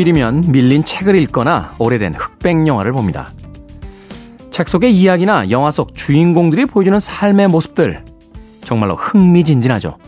[0.00, 3.30] 휴일이면 밀린 책을 읽거나 오래된 흑백 영화를 봅니다.
[4.50, 8.02] 책 속의 이야기나 영화 속 주인공들이 보여주는 삶의 모습들
[8.64, 9.98] 정말로 흥미진진하죠.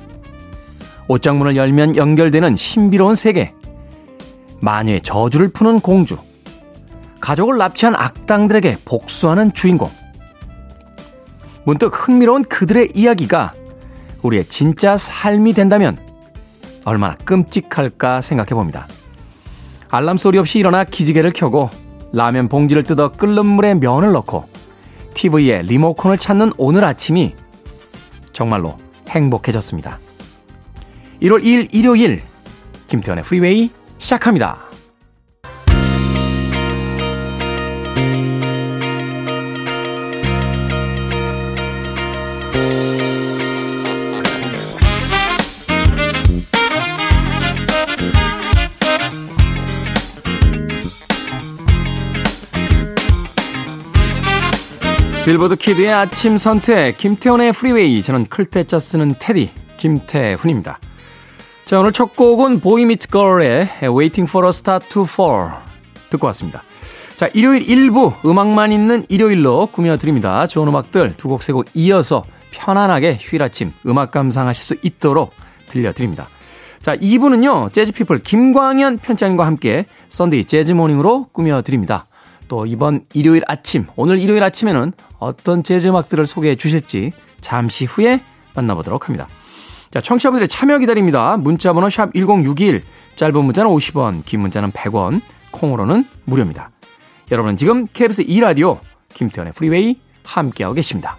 [1.08, 3.52] 옷장문을 열면 연결되는 신비로운 세계.
[4.60, 6.16] 마녀의 저주를 푸는 공주.
[7.20, 9.90] 가족을 납치한 악당들에게 복수하는 주인공.
[11.64, 13.52] 문득 흥미로운 그들의 이야기가
[14.22, 15.98] 우리의 진짜 삶이 된다면
[16.84, 18.86] 얼마나 끔찍할까 생각해 봅니다.
[19.92, 21.68] 알람 소리 없이 일어나 기지개를 켜고
[22.14, 24.48] 라면 봉지를 뜯어 끓는 물에 면을 넣고
[25.12, 27.34] TV에 리모컨을 찾는 오늘 아침이
[28.32, 28.78] 정말로
[29.10, 29.98] 행복해졌습니다.
[31.20, 32.22] 1월 2일 일요일
[32.88, 34.71] 김태현의 프리웨이 시작합니다.
[55.24, 60.80] 빌보드 키드의 아침 선택 김태훈의 프리웨이 저는 클때짜 쓰는 DJ 김태훈입니다.
[61.64, 65.52] 자 오늘 첫 곡은 보이미트걸의 Waiting for a Star to Fall
[66.10, 66.64] 듣고 왔습니다.
[67.14, 70.48] 자 일요일 1부 음악만 있는 일요일로 꾸며드립니다.
[70.48, 75.30] 좋은 음악들 두 곡 세 곡 이어서 편안하게 휴일 아침 음악 감상하실 수 있도록
[75.68, 76.26] 들려드립니다.
[76.80, 82.06] 자 2부는요 재즈피플 김광현 편집장과 함께 Sunday Jazz Morning으로 꾸며드립니다.
[82.48, 84.92] 또 이번 일요일 아침, 오늘 일요일 아침에는
[85.22, 88.20] 어떤 재즈 음악들을 소개해 주실지 잠시 후에
[88.54, 89.28] 만나보도록 합니다.
[89.90, 91.36] 자, 청취자분들의 참여 기다립니다.
[91.36, 92.82] 문자 번호 샵 1061,
[93.14, 95.20] 짧은 문자는 50원, 긴 문자는 100원,
[95.52, 96.70] 콩으로는 무료입니다.
[97.30, 98.80] 여러분은 지금 KBS 2라디오
[99.14, 101.16] 김태훈의 프리웨이 함께하고 계십니다.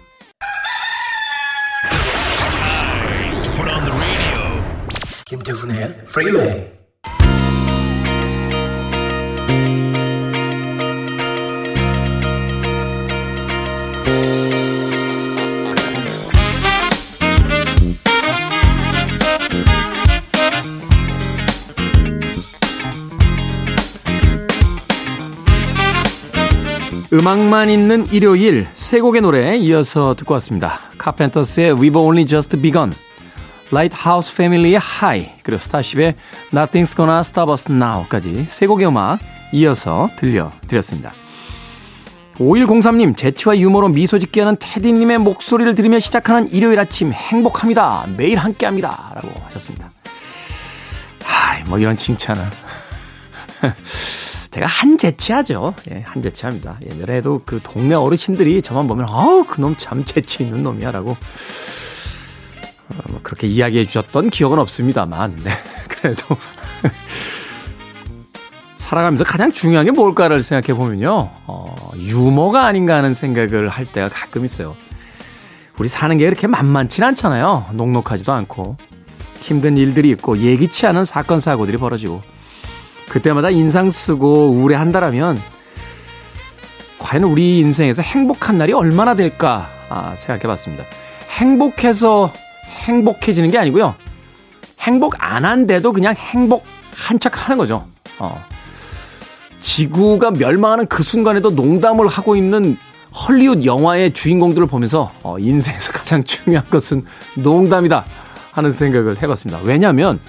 [5.24, 6.73] 김태훈의 프리웨이
[27.14, 30.80] 음악만 있는 일요일 세 곡의 노래 이어서 듣고 왔습니다.
[30.98, 32.92] 카펜터스의 We've Only Just Begun,
[33.70, 36.16] Lighthouse Family의 High, 그리고 스타쉽의
[36.52, 39.20] Nothing's Gonna Stop Us Now까지 세 곡의 음악
[39.52, 41.12] 이어서 들려드렸습니다.
[42.38, 48.06] 5103님, 재치와 유머로 미소 짓게 하는 테디님의 목소리를 들으며 시작하는 일요일 아침 행복합니다.
[48.16, 49.12] 매일 함께 합니다.
[49.14, 49.88] 라고 하셨습니다.
[51.22, 52.44] 하, 뭐 이런 칭찬을.
[54.54, 55.74] 제가 한재치하죠.
[55.90, 56.78] 예, 한재치합니다.
[56.88, 63.48] 옛날에도 그 동네 어르신들이 저만 보면 아우 그놈 참 재치 있는 놈이야라고 어, 뭐 그렇게
[63.48, 65.50] 이야기해 주셨던 기억은 없습니다만 네,
[65.90, 66.36] 그래도
[68.76, 74.44] 살아가면서 가장 중요한 게 뭘까를 생각해 보면요 어, 유머가 아닌가 하는 생각을 할 때가 가끔
[74.44, 74.76] 있어요.
[75.78, 77.70] 우리 사는 게 그렇게 만만치 않잖아요.
[77.72, 78.76] 녹록하지도 않고
[79.40, 82.22] 힘든 일들이 있고 예기치 않은 사건 사고들이 벌어지고
[83.08, 85.40] 그때마다 인상 쓰고 우울해한다라면
[86.98, 90.84] 과연 우리 인생에서 행복한 날이 얼마나 될까 아, 생각해 봤습니다.
[91.38, 92.32] 행복해서
[92.86, 93.94] 행복해지는 게 아니고요.
[94.80, 97.86] 행복 안 한데도 그냥 행복한 척 하는 거죠.
[98.18, 98.44] 어.
[99.60, 102.76] 지구가 멸망하는 그 순간에도 농담을 하고 있는
[103.14, 107.04] 헐리우드 영화의 주인공들을 보면서 어, 인생에서 가장 중요한 것은
[107.34, 108.04] 농담이다
[108.52, 109.60] 하는 생각을 해봤습니다.
[109.64, 110.20] 왜냐하면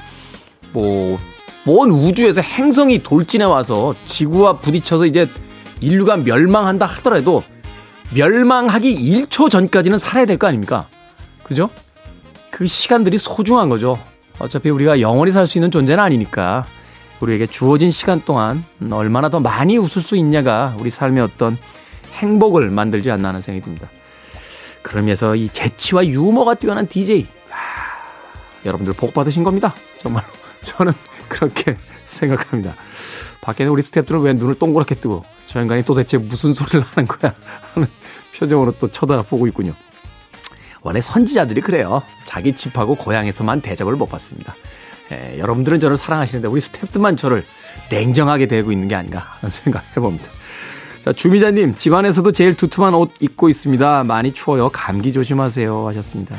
[0.71, 1.19] 뭐
[1.65, 5.29] 먼 우주에서 행성이 돌진해 와서 지구와 부딪혀서 이제
[5.81, 7.43] 인류가 멸망한다 하더라도
[8.13, 10.87] 멸망하기 1초 전까지는 살아야 될 거 아닙니까?
[11.43, 11.69] 그죠?
[12.51, 13.99] 그 시간들이 소중한 거죠.
[14.39, 16.65] 어차피 우리가 영원히 살 수 있는 존재는 아니니까
[17.19, 21.57] 우리에게 주어진 시간 동안 얼마나 더 많이 웃을 수 있냐가 우리 삶의 어떤
[22.13, 23.89] 행복을 만들지 않나 하는 생각이 듭니다.
[24.83, 27.25] 그러면서 이 재치와 유머가 뛰어난 DJ.
[27.49, 27.55] 아,
[28.65, 29.73] 여러분들 복 받으신 겁니다.
[29.99, 30.25] 정말로.
[30.61, 30.93] 저는
[31.27, 32.75] 그렇게 생각합니다.
[33.41, 37.33] 밖에는 우리 스탭들은 왜 눈을 동그랗게 뜨고 저 인간이 도대체 무슨 소리를 하는 거야
[37.73, 37.87] 하는
[38.37, 39.73] 표정으로 또 쳐다보고 있군요.
[40.81, 42.03] 원래 선지자들이 그래요.
[42.25, 44.55] 자기 집하고 고향에서만 대접을 못 받습니다.
[45.11, 47.45] 예, 여러분들은 저를 사랑하시는데 우리 스탭들만 저를
[47.91, 50.29] 냉정하게 대고 있는 게 아닌가 하는 생각 해 봅니다.
[51.03, 54.03] 자, 주미자님, 집안에서도 제일 두툼한 옷 입고 있습니다.
[54.05, 54.69] 많이 추워요.
[54.69, 55.87] 감기 조심하세요.
[55.87, 56.35] 하셨습니다.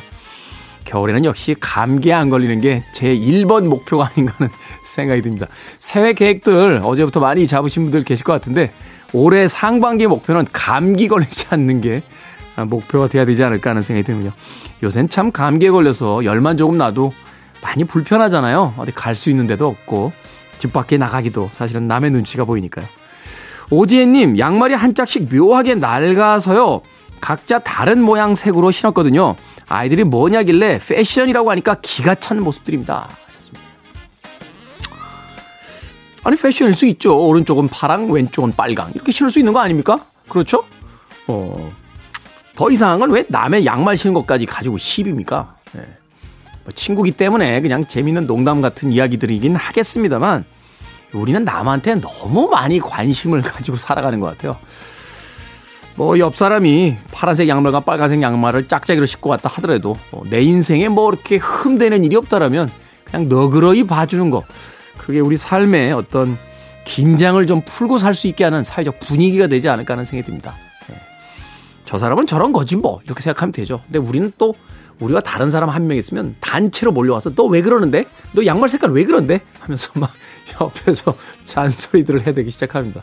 [0.87, 4.51] 겨울에는 역시 감기에 안 걸리는 게 제 1번 목표가 아닌가 하는
[4.83, 5.47] 생각이 듭니다.
[5.79, 8.73] 새해 계획들 어제부터 많이 잡으신 분들 계실 것 같은데
[9.13, 12.03] 올해 상반기 목표는 감기 걸리지 않는 게
[12.69, 14.33] 목표가 돼야 되지 않을까 하는 생각이 드는군요.
[14.83, 17.13] 요새는 참 감기에 걸려서 열만 조금 나도
[17.63, 18.75] 많이 불편하잖아요.
[18.79, 20.13] 어디 갈 수 있는 데도 없고
[20.59, 22.87] 집 밖에 나가기도 사실은 남의 눈치가 보이니까요.
[23.71, 26.81] 오지혜님, 양말이 한 짝씩 묘하게 낡아서요.
[27.21, 29.35] 각자 다른 모양 색으로 신었거든요.
[29.69, 33.09] 아이들이 뭐냐길래 패션이라고 하니까 기가 찬 모습들입니다.
[36.25, 37.17] 아니, 패션일 수 있죠.
[37.19, 38.91] 오른쪽은 파랑, 왼쪽은 빨강.
[38.95, 40.05] 이렇게 신을 수 있는 거 아닙니까?
[40.29, 40.65] 그렇죠?
[41.29, 41.73] 어,
[42.57, 45.55] 더 이상한 건 왜 남의 양말 신는 것까지 가지고 시비입니까?
[45.73, 45.83] 네.
[46.65, 50.45] 뭐 친구기 때문에 그냥 재밌는 농담 같은 이야기들이긴 하겠습니다만,
[51.13, 54.57] 우리는 남한테 너무 많이 관심을 가지고 살아가는 것 같아요.
[55.97, 61.37] 뭐, 옆 사람이 파란색 양말과 빨간색 양말을 짝짝이로 신고 왔다 하더라도, 뭐내 인생에 뭐 이렇게
[61.37, 62.71] 흠되는 일이 없다라면,
[63.05, 64.43] 그냥 너그러이 봐주는 거.
[64.99, 66.37] 그게 우리 삶의 어떤
[66.85, 70.55] 긴장을 좀 풀고 살 수 있게 하는 사회적 분위기가 되지 않을까 하는 생각이 듭니다.
[70.89, 70.97] 네.
[71.85, 73.01] 저 사람은 저런 거지 뭐.
[73.05, 73.81] 이렇게 생각하면 되죠.
[73.87, 74.55] 근데 우리는 또
[75.01, 78.05] 우리가 다른 사람 한 명 있으면 단체로 몰려와서 너 왜 그러는데?
[78.33, 79.41] 너 양말 색깔 왜 그런데?
[79.61, 80.11] 하면서 막
[80.61, 81.15] 옆에서
[81.45, 83.03] 잔소리들을 해대기 시작합니다.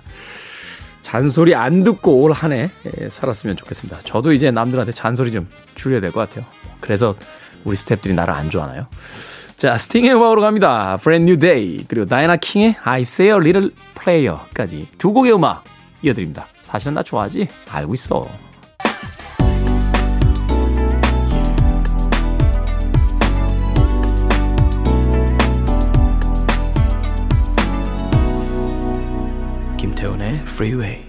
[1.03, 3.99] 잔소리 안 듣고 올 한해 예, 살았으면 좋겠습니다.
[4.03, 6.45] 저도 이제 남들한테 잔소리 좀 줄여야 될 것 같아요.
[6.79, 7.13] 그래서
[7.63, 8.87] 우리 스탭들이 나를 안 좋아하나요?
[9.57, 10.97] 자, 스팅의 음악으로 갑니다.
[11.01, 13.69] Brand New Day 그리고 다이나 킹의 I Say a Little
[14.01, 15.63] Player까지 두 곡의 음악
[16.01, 16.47] 이어드립니다.
[16.61, 17.47] 사실은 나 좋아하지?
[17.69, 18.27] 알고 있어.
[30.03, 31.03] 김태훈의 Freeway.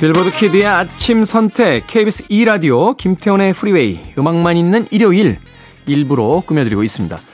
[0.00, 5.38] 빌보드 키드의 아침 선택 KBS 2라디오 김태훈의 프리웨이 음악만 있는 일요일
[5.86, 7.27] 일부로 꾸며드리고 있습니다.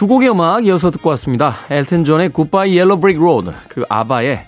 [0.00, 1.54] 두 곡의 음악 이어서 듣고 왔습니다.
[1.68, 4.46] 엘튼 존의 Goodbye Yellow Brick Road 그리고 아바의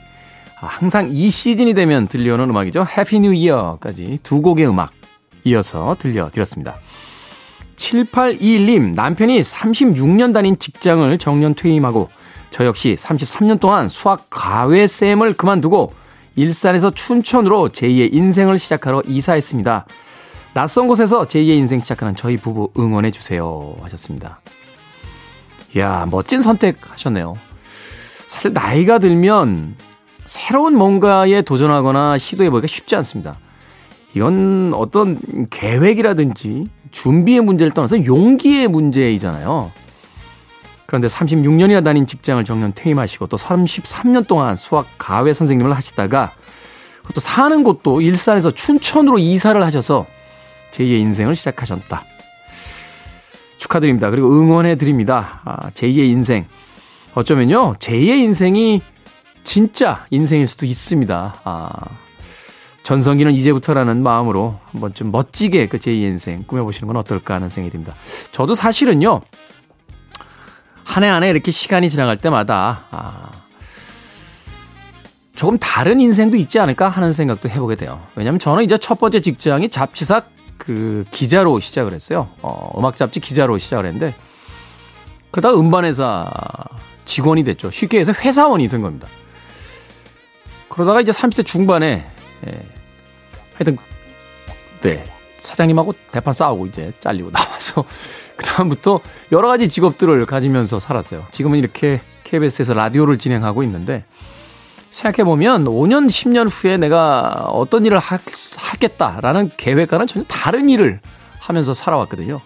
[0.55, 2.87] 항상 이 시즌이 되면 들려오는 음악이죠.
[2.89, 4.93] Happy New Year까지 두 곡의 음악
[5.45, 6.77] 이어서 들려드렸습니다.
[7.77, 12.09] 7821님 남편이 36년 다닌 직장을 정년 퇴임하고
[12.49, 15.93] 저 역시 33년 동안 수학 과외쌤을 그만두고
[16.35, 19.85] 일산에서 춘천으로 제2의 인생을 시작하러 이사했습니다.
[20.55, 23.77] 낯선 곳에서 제2의 인생 시작하는 저희 부부 응원해 주세요.
[23.83, 24.41] 하셨습니다.
[25.77, 27.35] 이야, 멋진 선택 하셨네요.
[28.27, 29.77] 사실 나이가 들면
[30.27, 33.39] 새로운 뭔가에 도전하거나 시도해보기가 쉽지 않습니다.
[34.15, 35.19] 이건 어떤
[35.51, 39.73] 계획이라든지 준비의 문제를 떠나서 용기의 문제이잖아요.
[40.87, 46.33] 그런데 36년이나 다닌 직장을 정년 퇴임하시고 또 33년 동안 수학 가외 선생님을 하시다가
[47.15, 50.07] 또 사는 곳도 일산에서 춘천으로 이사를 하셔서
[50.73, 52.05] 제2의 인생을 시작하셨다.
[53.67, 54.11] 축하드립니다.
[54.11, 55.41] 그리고 응원해 드립니다.
[55.45, 56.47] 아, 제2의 인생.
[57.15, 58.81] 어쩌면요, 제2의 인생이
[59.45, 61.35] 진짜 인생일 수도 있습니다.
[61.45, 61.71] 아,
[62.83, 67.95] 전성기는 이제부터라는 마음으로 한번 좀 멋지게 그 제2의 인생 꾸며보시는 건 어떨까 하는 생각이 듭니다.
[68.33, 69.21] 저도 사실은요,
[70.85, 73.31] 한 해 안에 이렇게 시간이 지나갈 때마다 아,
[75.37, 78.03] 조금 다른 인생도 있지 않을까 하는 생각도 해보게 돼요.
[78.17, 80.23] 왜냐하면 저는 이제 첫 번째 직장이 잡지사
[80.59, 82.29] 그 기자로 시작을 했어요.
[82.43, 84.15] 어, 음악 잡지 기자로 시작을 했는데
[85.31, 86.31] 그러다가 음반회사
[87.05, 87.71] 직원이 됐죠.
[87.71, 89.09] 쉽게 해서 회사원이 된 겁니다.
[90.69, 92.07] 그러다가 이제 30대 중반에
[92.47, 92.67] 예,
[93.55, 93.77] 하여튼
[94.81, 97.85] 네 사장님하고 대판 싸우고 이제 잘리고 나와서
[98.37, 99.01] 그다음부터
[99.33, 101.27] 여러 가지 직업들을 가지면서 살았어요.
[101.31, 104.05] 지금은 이렇게 KBS에서 라디오를 진행하고 있는데
[104.93, 108.19] 생각해보면 5년, 10년 후에 내가 어떤 일을 하,
[108.59, 111.01] 하겠다라는 계획과는 전혀 다른 일을
[111.39, 112.41] 하면서 살아왔거든요.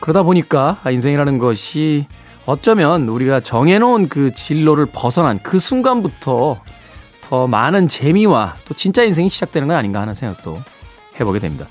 [0.00, 2.06] 그러다 보니까 인생이라는 것이
[2.46, 6.60] 어쩌면 우리가 정해놓은 그 진로를 벗어난 그 순간부터
[7.22, 10.58] 더 많은 재미와 또 진짜 인생이 시작되는 건 아닌가 하는 생각도
[11.18, 11.66] 해보게 됩니다.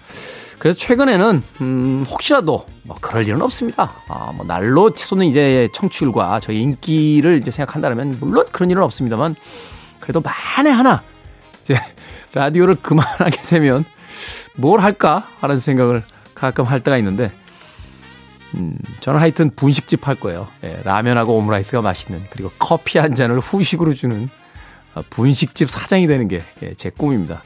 [0.58, 3.91] 그래서 최근에는 음, 혹시라도 뭐 그럴 일은 없습니다.
[4.08, 9.36] 아, 뭐 날로 치솟는 이제 청취율과 저희 인기를 이제 생각한다면 물론 그런 일은 없습니다만
[10.00, 11.03] 그래도 만에 하나
[11.62, 11.75] 이제
[12.34, 13.86] 라디오를 그만하게 되면
[14.55, 16.03] 뭘 할까 하는 생각을
[16.34, 17.31] 가끔 할 때가 있는데
[18.55, 20.48] 음, 저는 하여튼 분식집 할 거예요.
[20.63, 24.29] 예, 라면하고 오므라이스가 맛있는 그리고 커피 한 잔을 후식으로 주는
[24.96, 26.44] 아, 분식집 사장이 되는 게 제
[26.86, 27.43] 예, 꿈입니다.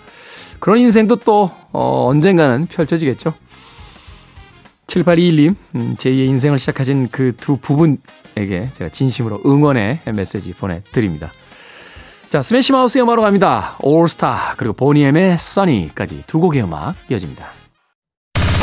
[0.60, 3.34] 그런 인생도 또 어, 언젠가는 펼쳐지겠죠.
[4.94, 11.32] 7821님, 음, 제2의 인생을 시작하신 그 부부분에게 제가 진심으로 응원의 메시지 보내드립니다.
[12.30, 13.76] 자, 스매시 마우스의 음악으로 갑니다.
[13.82, 17.46] All Star, 그리고 보니엠의 Sunny까지 두 곡의 음악 이어집니다.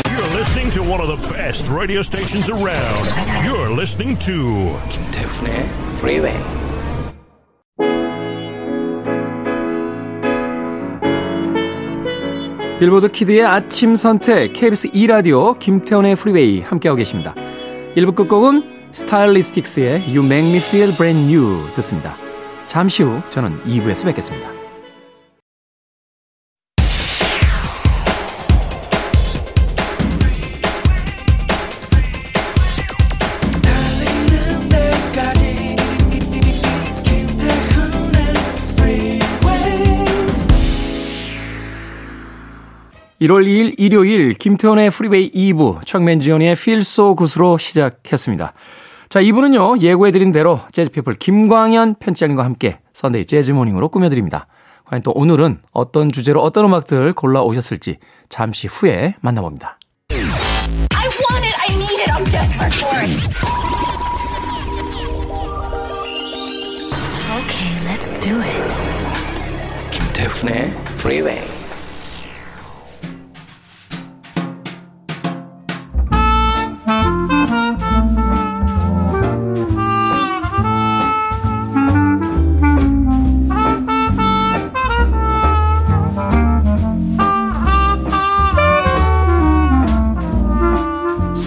[0.05, 3.07] You're listening to one of the best radio stations around.
[3.47, 5.69] You're listening to 김태훈의
[5.99, 6.70] Freeway.
[12.81, 17.35] 빌보드 키드의 아침 선택 KBS 2 라디오 김태훈의 프리웨이 함께하고 계십니다.
[17.95, 22.17] 1부 끝곡은 스타일리스틱스의 You Make Me Feel Brand New 듣습니다.
[22.65, 24.60] 잠시 후 저는 2부에서 뵙겠습니다.
[43.21, 48.53] (1월 2일) 일요일 김태훈의 프리웨이 2부 청맨지온의 Feel So Good으로 시작했습니다.
[49.09, 54.47] 자, 이분은요, 예고해드린 대로 재즈피플 김광현 편집장님과 함께 선데이 재즈모닝으로 꾸며드립니다.
[54.85, 57.97] 과연 또 오늘은 어떤 주제로 어떤 음악들 골라오셨을지
[58.29, 59.77] 잠시 후에 만나봅니다.
[60.95, 61.55] I want it.
[61.59, 62.11] I need it.
[62.11, 63.11] I'm desperate for it.
[67.37, 68.63] Okay, let's do it.
[69.91, 71.60] 김태훈의 Freeway.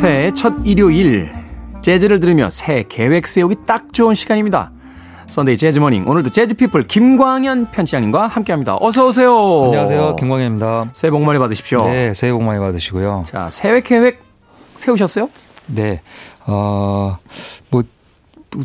[0.04, 1.32] 새해 첫 일요일
[1.80, 4.70] 재즈를 들으며 새해 계획 세우기 딱 좋은 시간입니다.
[5.28, 8.76] Sunday Jazz Morning 오늘도 재즈 피플 김광현 편집장님과 함께합니다.
[8.82, 9.34] 어서 오세요.
[9.64, 10.16] 안녕하세요.
[10.16, 10.90] 김광현입니다.
[10.92, 11.78] 새해 복 많이 받으십시오.
[11.86, 13.22] 네, 새해 복 많이 받으시고요.
[13.24, 14.22] 자, 새해 계획
[14.74, 15.30] 세우셨어요?
[15.68, 16.02] 네.
[16.44, 17.16] 어,
[17.70, 17.82] 뭐,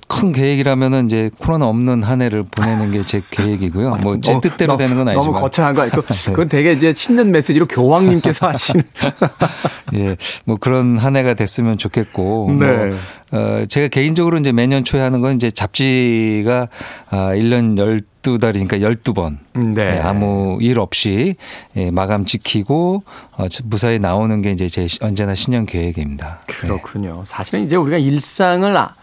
[0.08, 3.96] 큰 계획이라면은 이제 코로나 없는 한 해를 보내는 게 제 계획이고요.
[4.04, 5.26] 뭐 제 뜻대로 너무- 되는 건 아니지만.
[5.34, 6.32] 너무 거창한 거 아니고 네.
[6.32, 8.84] 그건 되게 이제 신는 메시지로 교황님께서 하시는
[9.96, 10.16] 예,
[10.46, 12.58] 뭐 그런 한 해가 됐으면 좋겠고.
[12.60, 12.66] 네.
[12.68, 12.96] 뭐,
[13.32, 16.68] 어, 제가 개인적으로 이제 매년 초에 하는 건 이제 잡지가
[17.12, 17.76] 아, 1년
[18.24, 19.38] 12달이니까 12번.
[19.76, 19.98] 네.
[19.98, 21.36] 예, 아무 일 없이
[21.76, 23.04] 예, 마감 지키고
[23.38, 26.40] 어, 무사히 나오는 게 이제 제 시- 언제나 신년 계획입니다.
[26.48, 26.54] 네.
[26.68, 27.24] 그렇군요.
[27.26, 28.94] 사실은 이제 우리가 일상을 아-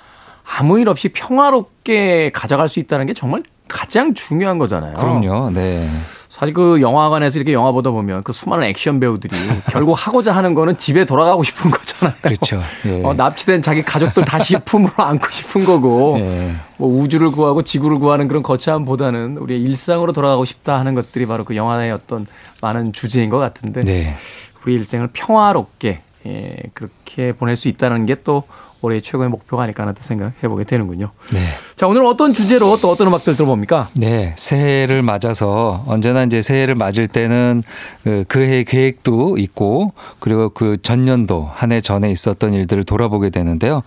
[0.49, 4.95] 아무 일 없이 평화롭게 가져갈 수 있다는 게 정말 가장 중요한 거잖아요.
[4.95, 5.51] 그럼요.
[5.51, 5.89] 네.
[6.29, 9.35] 사실 그 영화관에서 이렇게 영화 보다 보면 그 수많은 액션 배우들이
[9.71, 12.15] 결국 하고자 하는 거는 집에 돌아가고 싶은 거잖아요.
[12.21, 12.61] 그렇죠.
[12.85, 13.03] 예.
[13.03, 16.53] 어, 납치된 자기 가족들 다시 품으로 안고 싶은 거고 예.
[16.77, 21.57] 뭐 우주를 구하고 지구를 구하는 그런 거창함보다는 우리의 일상으로 돌아가고 싶다 하는 것들이 바로 그
[21.57, 22.27] 영화의 어떤
[22.61, 24.15] 많은 주제인 것 같은데 네.
[24.63, 28.43] 우리 일생을 평화롭게 예, 그렇게 보낼 수 있다는 게 또
[28.83, 31.11] 올해의 최고의 목표가 아닐까 하는 또 생각해 보게 되는군요.
[31.33, 31.39] 네.
[31.77, 33.89] 자, 오늘 어떤 주제로 또 어떤 음악들 들어봅니까?
[33.95, 37.63] 네, 새해를 맞아서 언제나 이제 새해를 맞을 때는
[38.05, 43.83] 그 그해 계획도 있고 그리고 그 전년도 한 해 전에 있었던 일들을 돌아보게 되는데요.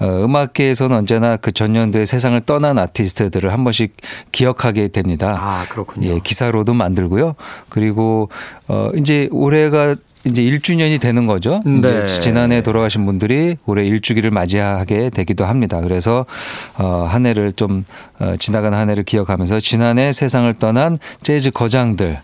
[0.00, 3.96] 어, 음악계에서는 언제나 그 전년도의 세상을 떠난 아티스트들을 한 번씩
[4.32, 5.36] 기억하게 됩니다.
[5.38, 6.08] 아, 그렇군요.
[6.08, 7.34] 예, 기사로도 만들고요.
[7.68, 8.28] 그리고
[8.68, 9.94] 어 이제 올해가
[10.24, 11.62] 이제 1주년이 되는 거죠.
[11.64, 11.78] 네.
[11.78, 15.80] 이제 지난해 돌아가신 분들이 올해 일주기를 맞이하게 되기도 합니다.
[15.80, 16.26] 그래서
[16.76, 17.84] 어한 해를 좀
[18.18, 22.20] 어, 지나간 한 해를 기억하면서 지난해 세상을 떠난 재즈 거장들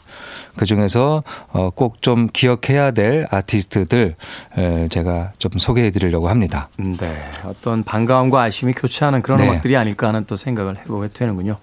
[0.57, 1.23] 그 중에서
[1.53, 4.15] 어, 꼭 좀 기억해야 될 아티스트들
[4.59, 6.69] 에, 제가 좀 소개해 드리려고 합니다.
[6.79, 7.17] 네.
[7.45, 9.49] 어떤 반가움과 아쉬움이 교차하는 그런 네.
[9.49, 11.57] 음악들이 아닐까 하는 또 생각을 해보게 되는군요.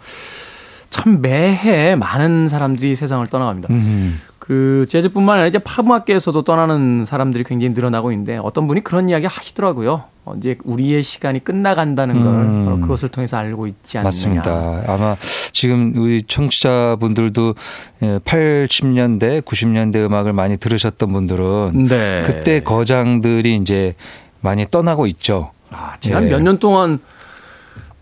[0.90, 3.68] 참 매해 많은 사람들이 세상을 떠나갑니다.
[3.72, 4.20] 음.
[4.51, 10.03] 그 재즈뿐만 아니라 이제 팝음악계에서도 떠나는 사람들이 굉장히 늘어나고 있는데 어떤 분이 그런 이야기 하시더라고요.
[10.25, 12.65] 어, 이제 우리의 시간이 끝나간다는 걸 음.
[12.65, 14.08] 바로 그것을 통해서 알고 있지 않느냐.
[14.08, 14.84] 맞습니다.
[14.88, 15.15] 아마
[15.53, 17.55] 지금 우리 청취자분들도
[18.01, 22.24] 80년대, 90년대 음악을 많이 들으셨던 분들은 네.
[22.25, 23.96] 그때 거장들이 이제
[24.41, 25.51] 많이 떠나고 있죠.
[25.72, 26.29] 아, 지난 예.
[26.29, 27.00] 몇년 동안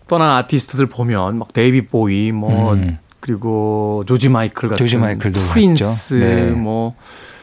[0.08, 2.98] 떠난 아티스트들 보면 막 데이비드 보위 뭐 음.
[3.20, 6.24] 그리고 조지 마이클 같은 조지 마이클도 프린스 갔죠.
[6.24, 6.50] 네.
[6.52, 6.94] 뭐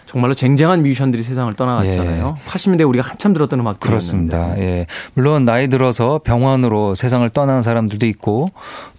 [0.08, 2.38] 정말로 쟁쟁한 뮤지션들이 세상을 떠나갔잖아요.
[2.48, 3.90] 80년대 우리가 한참 들었던 음악들 예.
[3.90, 4.58] 그렇습니다.
[4.58, 4.88] 예.
[5.14, 8.50] 물론 나이 들어서 병원으로 세상을 떠난 사람들도 있고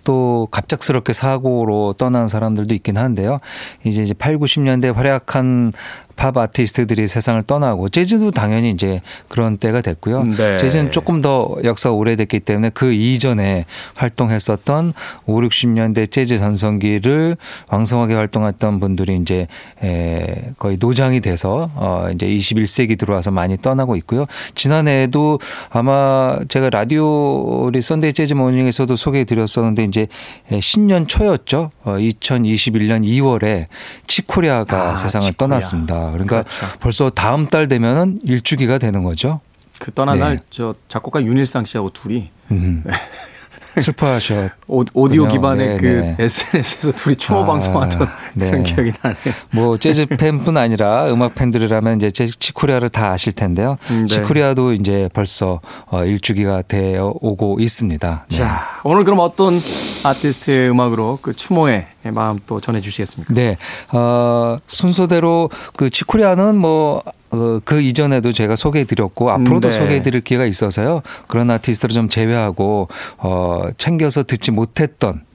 [0.08, 3.40] 또 갑작스럽게 사고로 떠난 사람들도 있긴 한데요.
[3.84, 5.70] 이제 이제 8, 90년대 활약한
[6.18, 10.24] 팝 아티스트들이 세상을 떠나고 재즈도 당연히 이제 그런 때가 됐고요.
[10.24, 10.56] 네.
[10.56, 14.92] 재즈는 조금 더 역사가 오래됐기 때문에 그 이전에 활동했었던
[15.26, 17.36] 5, 60년대 재즈 전성기를
[17.68, 19.46] 왕성하게 활동했던 분들이 이제
[19.82, 24.26] 에 거의 노장이 돼서 어 이제 21세기 들어와서 많이 떠나고 있고요.
[24.54, 25.38] 지난해에도
[25.70, 31.70] 아마 제가 라디오 우리 썬데이 재즈 모닝에서도 소개해 드렸었는데 이제 이제 신년 초였죠.
[31.84, 33.66] 어, 2021년 2월에
[34.06, 35.48] 칙 코리아가 아, 세상을 칙 코리아.
[35.48, 36.10] 떠났습니다.
[36.10, 36.78] 그러니까 그렇죠.
[36.80, 39.40] 벌써 다음 달 되면은 일주기가 되는 거죠.
[39.80, 40.24] 그 떠난 네.
[40.24, 42.84] 날 저 작곡가 윤일상 씨하고 둘이 음.
[43.80, 44.50] 슬퍼하셨.
[44.66, 45.28] 오, 오디오 그렇군요.
[45.28, 46.16] 기반의 네, 그 네.
[46.18, 48.46] SNS에서 둘이 추모 아, 방송하던 네.
[48.50, 49.18] 그런 기억이 나네요.
[49.52, 53.76] 뭐 재즈 팬뿐 아니라 음악 팬들이라면 이제 제- 치코리아를 다 아실 텐데요.
[53.90, 54.14] 음, 네.
[54.14, 58.26] 치코리아도 이제 벌써 어, 일주기가 되어 오고 있습니다.
[58.30, 58.36] 네.
[58.36, 59.60] 자, 오늘 그럼 어떤
[60.04, 63.34] 아티스트의 음악으로 그 추모의 마음 또 전해주시겠습니까?
[63.34, 63.56] 네,
[63.92, 69.74] 어, 순서대로 그 치코리아는 뭐, 어, 그 이전에도 제가 소개해드렸고, 앞으로도 네.
[69.76, 71.02] 소개해드릴 기회가 있어서요.
[71.26, 72.88] 그런 아티스트를 좀 제외하고,
[73.18, 75.27] 어, 챙겨서 듣지 못했던 음,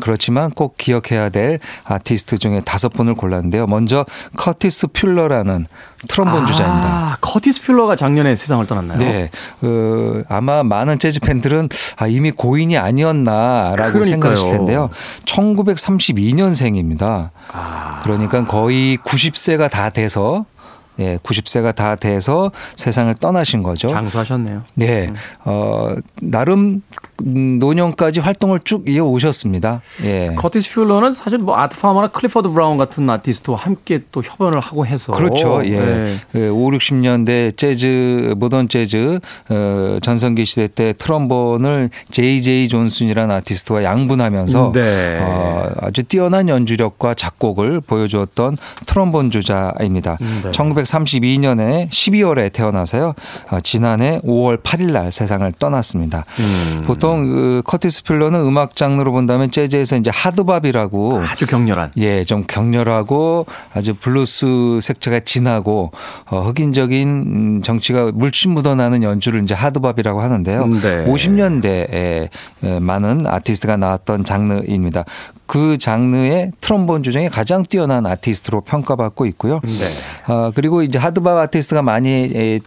[0.00, 3.66] 그렇지만 꼭 기억해야 될 아티스트 중에 다섯 분을 골랐는데요.
[3.66, 4.04] 먼저
[4.36, 5.66] 커티스 풀러라는
[6.06, 6.86] 트럼본 주자입니다.
[6.86, 8.98] 아, 커티스 풀러가 작년에 세상을 떠났나요?
[8.98, 9.30] 네,
[9.62, 14.04] 어, 아마 많은 재즈 팬들은 아, 이미 고인이 아니었나라고.
[14.04, 14.90] 생각하실 텐데요.
[15.24, 17.30] 1932년생입니다.
[17.52, 20.44] 아, 그러니까 거의 90세가 다 돼서
[20.98, 23.88] 예, 90세가 다 돼서 세상을 떠나신 거죠.
[23.88, 24.62] 장수하셨네요.
[24.74, 25.06] 네,
[25.44, 26.82] 어, 나름
[27.26, 29.80] 음, 노년까지 활동을 쭉 이어 오셨습니다.
[30.04, 30.34] 예.
[30.36, 35.12] 커티스 풀러는 사실 뭐 아트 파머나 클리퍼드 브라운 같은 아티스트와 함께 또 협연을 하고 해서
[35.12, 35.64] 그렇죠.
[35.64, 35.78] 예.
[35.78, 36.14] 네.
[36.32, 44.72] 그 5, 60년대 재즈, 모던 재즈, 어, 전성기 시대 때 트럼본을 제이제이 존슨이라는 아티스트와 양분하면서
[44.74, 45.18] 네.
[45.20, 50.16] 어, 아주 뛰어난 연주력과 작곡을 보여주었던 트럼본 주자입니다.
[50.42, 50.50] 네.
[50.88, 53.14] 1932년에 12월에 태어나서요.
[53.50, 56.24] 어, 지난해 5월 8일 날 세상을 떠났습니다.
[56.38, 56.82] 음.
[56.84, 63.46] 보통 그 커티스 풀러는 음악 장르로 본다면 재즈에서 이제 하드밥이라고 아주 격렬한 예, 좀 격렬하고
[63.74, 65.92] 아주 블루스 색채가 진하고
[66.26, 70.62] 어, 흑인적인 음, 정취가 물씬 묻어나는 연주를 이제 하드밥이라고 하는데요.
[70.62, 71.04] 음, 네.
[71.06, 72.28] 50년대에
[72.80, 75.04] 많은 아티스트가 나왔던 장르입니다.
[75.48, 79.60] 그 장르의 트럼본 주자 중에 가장 뛰어난 아티스트로 평가받고 있고요.
[79.64, 80.32] 네.
[80.32, 82.60] 어, 그리고 이제 하드밥 아티스트가 많이 에,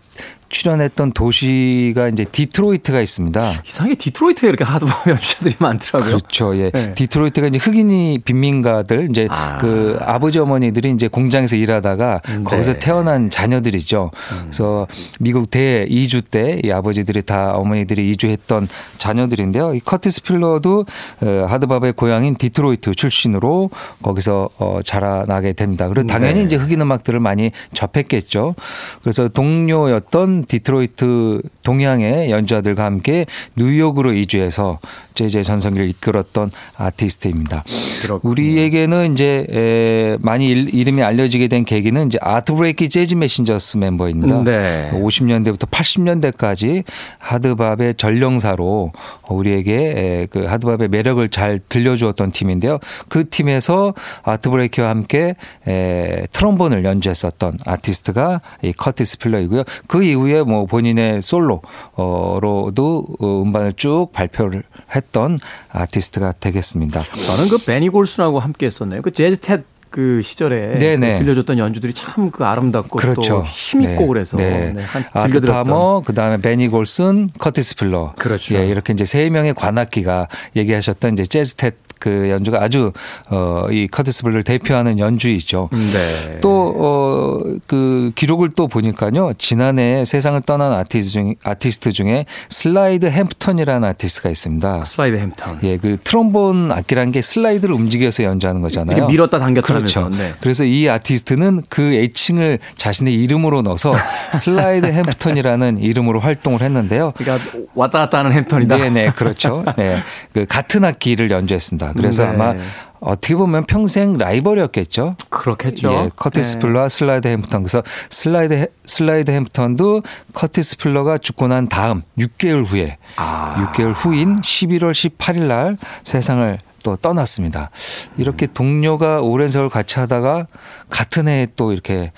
[0.52, 3.42] 출현했던 도시가 이제 디트로이트가 있습니다.
[3.68, 6.18] 이상하게 디트로이트에 이렇게 하드밥 연주자들이 많더라고요.
[6.18, 6.56] 그렇죠.
[6.58, 6.70] 예.
[6.72, 6.94] 네.
[6.94, 9.58] 디트로이트가 이제 흑인이 빈민가들 이제 아.
[9.60, 12.44] 그 아버지 어머니들이 이제 공장에서 일하다가 네.
[12.44, 14.12] 거기서 태어난 자녀들이죠.
[14.42, 14.88] 그래서
[15.20, 19.74] 미국 대 이주 때 이 아버지들이 다 어머니들이 이주했던 자녀들인데요.
[19.74, 20.86] 이 커티스 풀러도
[21.22, 23.70] 어, 하드밥의 고향인 디트로이트 출신으로
[24.02, 25.88] 거기서 어, 자라나게 됩니다.
[25.88, 26.44] 그리고 당연히 네.
[26.44, 28.56] 이제 흑인 음악들을 많이 접했겠죠.
[29.02, 33.26] 그래서 동료였던 디트로이트 동향의 연주자들과 함께
[33.56, 34.80] 뉴욕으로 이주해서
[35.14, 37.64] 재즈의 전성기를 이끌었던 아티스트입니다.
[38.02, 38.32] 그렇군요.
[38.32, 44.44] 우리에게는 이제 에, 많이 일- 이름이 알려지게 된 계기는 이제 아트 블레이키 재즈 메신저스 멤버입니다.
[44.44, 44.90] 네.
[44.94, 46.84] 50년대부터 80년대까지
[47.20, 48.92] 하드밥의 전령사로
[49.30, 52.80] 우리에게 에, 그 하드밥의 매력을 잘 들려주었던 팀인데요.
[53.10, 55.36] 그 팀에서 아트 블레이키와 함께
[55.68, 59.64] 에, 트럼본을 연주했었던 아티스트가 이 커티스 풀러이고요.
[59.88, 64.64] 그 이후에 뭐 본인의 솔로로도 어, 음반을 쭉 발표를
[64.96, 65.38] 했던
[65.70, 67.02] 아티스트가 되겠습니다.
[67.02, 69.02] 저는 그 베니 골슨하고 함께 했었네요.
[69.02, 71.16] 그 재즈 텟 그 시절에 네네.
[71.16, 73.44] 그 들려줬던 연주들이 참 그 아름답고 또 그렇죠.
[73.46, 74.08] 힘있고 네.
[74.08, 74.72] 그래서 네.
[74.74, 78.14] 네, 한 아트 즐겨들었던 파머, 그 다음에 베니 골슨, 커티스 풀러.
[78.18, 78.56] 그렇죠.
[78.56, 82.92] 예, 이렇게 이제 세 명의 관악기가 얘기하셨던 이제 재즈 텟 그 연주가 아주
[83.30, 85.70] 어 이 커티스 풀러를 대표하는 연주이죠.
[85.72, 86.40] 네.
[86.42, 89.32] 또, 어, 그 기록을 또 보니까요.
[89.38, 94.84] 지난해 세상을 떠난 아티스트 중, 아티스트 중에 슬라이드 햄프턴이라는 아티스트가 있습니다.
[94.84, 95.60] 슬라이드 햄턴.
[95.64, 99.08] 예, 그 트롬본 악기라는 게 슬라이드를 움직여서 연주하는 거잖아요.
[99.08, 100.02] 밀었다 당겼다 그렇죠.
[100.06, 100.24] 하면서.
[100.24, 100.34] 네.
[100.42, 103.94] 그래서 이 아티스트는 그 애칭을 자신의 이름으로 넣어서
[104.34, 107.14] 슬라이드 햄프턴이라는 이름으로 활동을 했는데요.
[107.16, 108.78] 그러니까 왔다 갔다 하는 햄턴이다.
[108.78, 109.64] 네 네, 그렇죠.
[109.78, 110.02] 네.
[110.34, 111.91] 그 같은 악기를 연주했습니다.
[111.96, 112.30] 그래서 네.
[112.30, 112.54] 아마
[113.00, 115.16] 어떻게 보면 평생 라이벌이었겠죠.
[115.30, 115.92] 그렇겠죠.
[115.92, 116.60] 예, 커티스 네.
[116.60, 117.64] 풀러와 슬라이드 햄프턴.
[117.64, 123.72] 그래서 슬라이드 해- 슬라이드 햄프턴도 커티스 풀러가 죽고 난 다음 6개월 후에 아.
[123.74, 127.70] 6개월 후인 11월 18일 날 세상을 또 떠났습니다.
[128.18, 130.48] 이렇게 동료가 오랜 세월 같이 하다가
[130.90, 132.12] 같은 해에 또 이렇게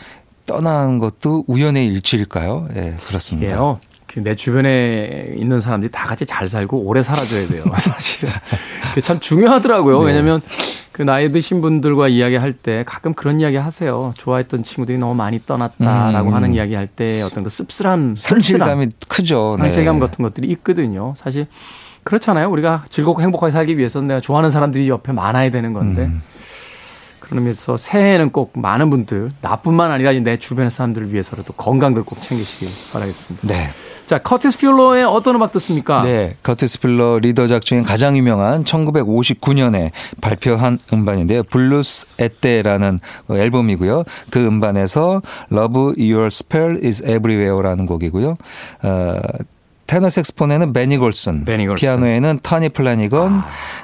[0.46, 2.68] 떠난 것도 우연의 일치일까요?
[2.76, 3.48] 예, 그렇습니다.
[3.54, 3.80] 이게요.
[3.82, 7.64] 그 내 주변에 있는 사람들이 다 같이 잘 살고 오래 살아줘야 돼요.
[7.78, 8.32] 사실은.
[8.90, 10.02] 그게 참 중요하더라고요.
[10.02, 10.08] 네.
[10.08, 10.42] 왜냐면
[10.92, 14.14] 그 나이 드신 분들과 이야기할 때 가끔 그런 이야기 하세요.
[14.18, 16.36] 좋아했던 친구들이 너무 많이 떠났다라고 음.
[16.36, 19.56] 하는 이야기 할 때 어떤 그 씁쓸함, 상실감이 크죠.
[19.58, 19.64] 네.
[19.64, 21.14] 상실감 같은 것들이 있거든요.
[21.18, 21.48] 사실
[22.04, 22.50] 그렇잖아요.
[22.52, 26.22] 우리가 즐겁고 행복하게 살기 위해서는 내가 좋아하는 사람들이 옆에 많아야 되는 건데 음.
[27.20, 32.68] 그런 의미에서 새해에는 꼭 많은 분들 나뿐만 아니라 내 주변의 사람들을 위해서라도 건강들 꼭 챙기시길
[32.92, 33.48] 바라겠습니다.
[33.48, 33.70] 네.
[34.14, 36.04] 자 자, 커티스 풀러의 어떤 음악 듣습니까?
[36.04, 39.90] 네, 커티스 풀러 리더작 중에 가장 유명한 1959년에
[40.22, 41.42] 발표한 음반인데요.
[41.42, 43.00] Blues-ette라는
[43.32, 44.04] 앨범이고요.
[44.30, 48.38] 그 음반에서 Love Your Spell is Everywhere라는 곡이고요.
[48.84, 49.20] 어,
[49.88, 51.44] 테너 색스폰에는 베니 골슨.
[51.82, 53.42] 피아노에는 타미 플래너건,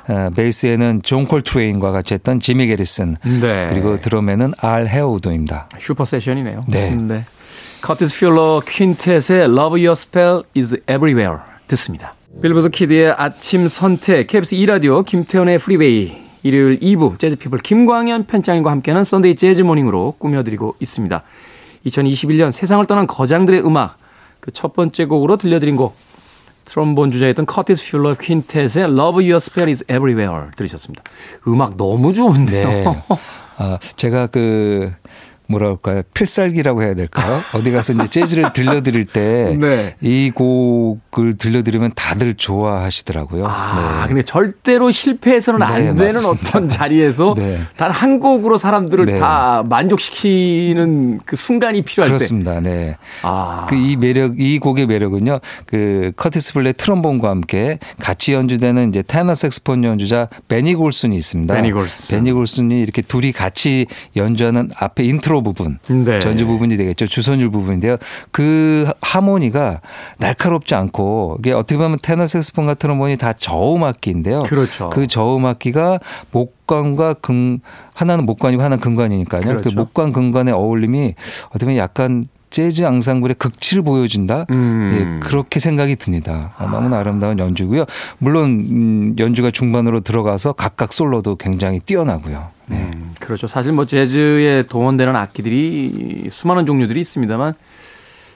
[0.09, 3.67] 어, 베이스에는 존 콜트레인과 같이 했던 지미 게리슨, 네.
[3.69, 5.69] 그리고 드럼에는 알 헤어우드입니다.
[5.79, 6.65] super session이네요.
[6.67, 6.95] 네.
[7.81, 11.37] 커티스 풀러 퀸텟의 Love Your Spell is Everywhere
[11.67, 12.13] 듣습니다.
[12.41, 19.35] 빌보드 키드의 아침 선택 KBS 2라디오 김태훈의 프리웨이 일요일 2부 재즈피플 김광현 편집장님과 함께하는 썬데이
[19.35, 21.23] 재즈 모닝으로 꾸며드리고 있습니다.
[21.85, 23.97] 2021년 세상을 떠난 거장들의 음악
[24.39, 25.95] 그 첫 번째 곡으로 들려드린 곡
[26.65, 31.03] 트럼본 주자였던 커티스 퓨러 퀸텟의 Love Your Spell is Everywhere 들으셨습니다.
[31.47, 32.67] 음악 너무 좋은데요.
[32.67, 32.85] 네.
[33.57, 34.93] 아, 제가 그
[35.49, 36.03] 뭐라 할까요?
[36.13, 37.39] 필살기라고 해야 될까요?
[37.55, 39.95] 어디 가서 이제 재즈를 들려드릴 때이 네.
[40.33, 43.45] 곡을 들려드리면 다들 좋아하시더라고요.
[43.47, 46.29] 아, 근데 절대로 실패해서는 안 네, 되는 맞습니다.
[46.29, 47.57] 어떤 자리에서 네.
[47.77, 49.19] 단한 곡으로 사람들을 네.
[49.19, 52.11] 다 만족시키는 그 순간이 필요할 때.
[52.11, 52.59] 그렇습니다.
[52.61, 52.97] 네.
[53.23, 59.01] 아, 그 이 매력, 이 곡의 매력은요, 그 커티스 풀러 트럼본과 함께 같이 연주되는 이제
[59.07, 61.53] 테너 색스폰 연주자 베니 골슨이 있습니다.
[61.55, 62.17] 베니 골슨.
[62.17, 66.19] 베니 골슨이 이렇게 둘이 같이 연주하는 앞에 인트로 부분, 네.
[66.19, 67.07] 전주 부분이 되겠죠.
[67.07, 67.97] 주선율 부분인데요.
[68.31, 69.81] 그 하모니가
[70.17, 74.39] 날카롭지 않고 이게 어떻게 보면 테너 색스폰과 트럼본이 다 저음 악기인데요.
[74.39, 74.89] 그렇죠.
[74.89, 75.99] 그 저음 악기가
[76.31, 77.59] 목관과 금
[77.93, 79.41] 하나는 목관이고 하나는 금관이니까요.
[79.41, 79.79] 그 그렇죠.
[79.79, 81.15] 목관 금관의 어울림이
[81.49, 84.45] 어떻게 보면 약간 재즈 앙상블의 극치를 보여준다.
[84.49, 85.19] 음.
[85.21, 86.53] 예, 그렇게 생각이 듭니다.
[86.57, 87.85] 아, 너무나 아름다운 연주고요.
[88.17, 92.47] 물론 음, 연주가 중반으로 들어가서 각각 솔로도 굉장히 뛰어나고요.
[92.67, 92.78] 네.
[93.29, 93.47] 음, 그렇죠.
[93.47, 97.53] 사실 뭐 재즈에 동원되는 악기들이 수많은 종류들이 있습니다만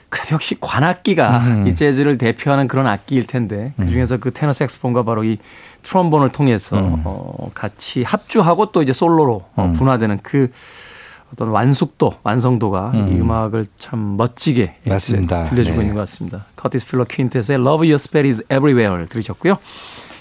[0.08, 1.66] 그래도 역시 관악기가 음.
[1.66, 5.38] 이 재즈를 대표하는 그런 악기일 텐데 그 중에서 그 테너 색스폰과 바로 이
[5.82, 7.02] 트럼본을 통해서 음.
[7.04, 10.50] 어, 같이 합주하고 또 이제 솔로로 어, 분화되는 그
[11.32, 15.42] 어떤 완숙도, 완성도가 이 음악을 참 멋지게 예, 맞습니다.
[15.44, 15.82] 들려주고 네.
[15.82, 16.44] 있는 것 같습니다.
[16.54, 19.56] 커티스 필러 퀸텟의 Love Your Spell is Everywhere 들으셨고요.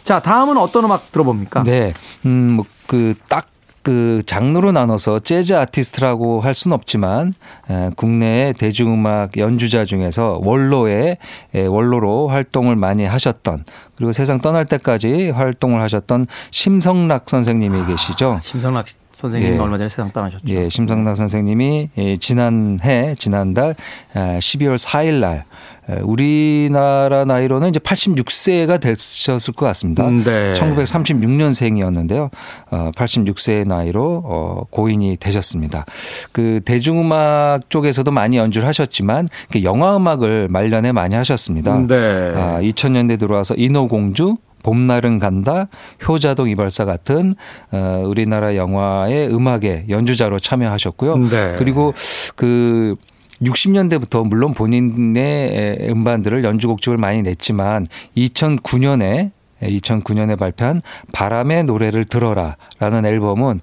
[0.04, 1.64] 자, 다음은 어떤 음악 들어봅니까?
[1.64, 1.94] 네.
[2.26, 3.46] 음, 뭐, 그, 딱,
[3.84, 7.34] 그, 장르로 나눠서 재즈 아티스트라고 할 수는 없지만,
[7.69, 11.17] 에, 국내의 대중음악 연주자 중에서 원로의,
[11.54, 13.65] 에, 원로로 활동을 많이 하셨던,
[13.96, 18.40] 그리고 세상 떠날 때까지 활동을 하셨던 심성락 선생님이 계시죠.
[18.42, 19.60] 심성락 선생님이 예.
[19.60, 20.44] 얼마 전에 세상 떠나셨죠.
[20.48, 23.76] 예, 심성락 선생님이 예, 지난해, 지난달
[24.16, 25.46] 에, 12월 4일 날
[25.90, 30.08] 에, 우리나라 나이로는 이제 86세가 되셨을 것 같습니다.
[30.08, 30.54] 음, 네.
[30.54, 32.30] 1936년생이었는데요.
[32.72, 35.86] 어, 86세의 나이로 어, 고인이 되셨습니다.
[36.32, 41.78] 그 대중음악 쪽에서도 많이 연주를 하셨지만 그 영화 음악을 말년에 많이 하셨습니다.
[41.88, 42.34] 네.
[42.36, 45.67] 아, 2000년대 들어와서 인어공주 봄날은 간다,
[46.08, 47.36] 효자동 이발사 같은
[47.72, 51.17] 어, 우리나라 영화의 음악에 연주자로 참여하셨고요.
[51.17, 51.56] 네.
[51.58, 51.93] 그리고
[52.36, 52.96] 그
[53.41, 63.62] 60년대부터 물론 본인의 음반들을 연주곡집을 많이 냈지만 2009년에 2009년에 발표한 바람의 노래를 들어라 라는 앨범은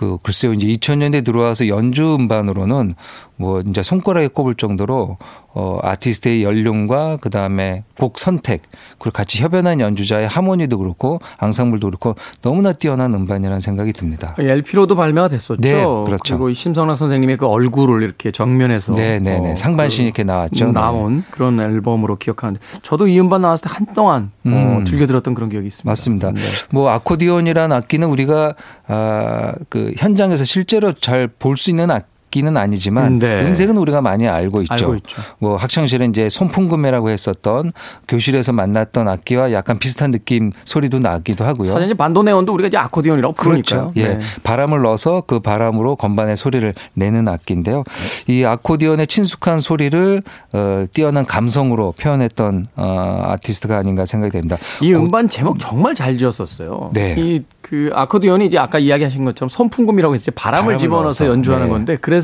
[0.00, 2.94] 그 글쎄요 이제 2000년대 들어와서 연주 음반으로는
[3.36, 5.18] 뭐 이제 손가락에 꼽을 정도로
[5.52, 8.62] 어 아티스트의 연륜과 그다음에 곡 선택
[8.98, 14.34] 그리고 같이 협연한 연주자의 하모니도 그렇고 앙상블도 그렇고 너무나 뛰어난 음반이라는 생각이 듭니다.
[14.38, 15.60] LP로도 발매가 됐었죠.
[15.60, 16.34] 네, 그렇죠.
[16.34, 19.56] 리고이 심성락 선생님의 그 얼굴을 이렇게 정면에서 네, 네, 네.
[19.56, 20.66] 상반신이 이렇게 나왔죠.
[20.66, 20.72] 네.
[20.72, 24.84] 나온 그런 앨범으로 기억하는데 저도 이 음반 나왔을 때 한동안 어, 음.
[24.84, 25.90] 들려 들었던 그런 기억이 있습니다.
[25.90, 26.32] 맞습니다.
[26.32, 26.40] 네.
[26.70, 28.54] 뭐 아코디언이라는 악기는 우리가
[28.86, 33.42] 아그 현장에서 실제로 잘 볼 수 있는 악 기는 아니지만 네.
[33.44, 34.72] 음색은 우리가 많이 알고 있죠.
[34.74, 35.20] 알고 있죠.
[35.38, 37.72] 뭐 학창시절에 이제 손풍금이라고 했었던
[38.08, 41.72] 교실에서 만났던 악기와 약간 비슷한 느낌 소리도 나기도 하고요.
[41.72, 43.92] 사실 반도네온도 우리가 이제 아코디언이라고 부르니까요.
[43.92, 44.00] 그렇죠.
[44.00, 44.14] 예.
[44.14, 44.20] 네.
[44.42, 47.84] 바람을 넣어서 그 바람으로 건반의 소리를 내는 악기인데요.
[48.28, 54.56] 이 아코디언의 친숙한 소리를 어, 뛰어난 감성으로 표현했던 어, 아티스트가 아닌가 생각이 됩니다.
[54.80, 56.90] 이 음반 제목 정말 잘 지었었어요.
[56.94, 57.14] 네.
[57.18, 61.26] 이 그 아코디언이 이제 아까 이야기하신 것처럼 선풍금이라고 했을 때 바람을, 바람을 집어넣어서 넣어서.
[61.26, 61.72] 연주하는 네.
[61.72, 62.19] 건데 그래서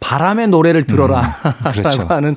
[0.00, 2.02] 바람의 노래를 들어라라고 그렇죠.
[2.08, 2.36] 하는